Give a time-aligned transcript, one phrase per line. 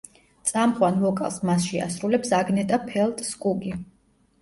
[0.51, 3.81] წამყვან ვოკალს მასში ასრულებს აგნეტა ფელტსკუგი.